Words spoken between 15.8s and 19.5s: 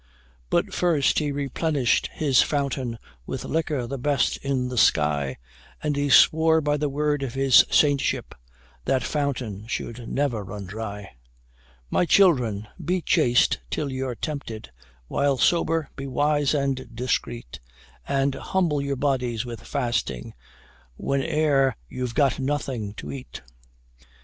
be wise and discreet And humble your bodies